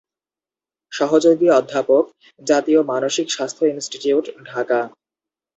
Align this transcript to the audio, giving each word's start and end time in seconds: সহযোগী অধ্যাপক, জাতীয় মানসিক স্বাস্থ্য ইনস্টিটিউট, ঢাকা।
সহযোগী 0.91 1.47
অধ্যাপক, 1.51 2.03
জাতীয় 2.41 2.79
মানসিক 2.91 3.27
স্বাস্থ্য 3.31 3.63
ইনস্টিটিউট, 3.65 4.25
ঢাকা। 4.45 4.79